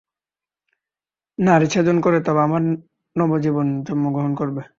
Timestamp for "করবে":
4.35-4.61